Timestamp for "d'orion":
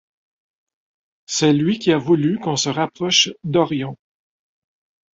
3.43-3.97